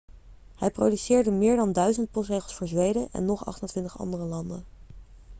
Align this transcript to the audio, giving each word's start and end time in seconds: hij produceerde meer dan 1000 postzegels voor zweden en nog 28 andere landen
hij 0.55 0.69
produceerde 0.71 1.31
meer 1.31 1.55
dan 1.55 1.71
1000 1.73 2.11
postzegels 2.11 2.55
voor 2.55 2.67
zweden 2.67 3.07
en 3.11 3.25
nog 3.25 3.45
28 3.45 3.99
andere 3.99 4.23
landen 4.23 4.65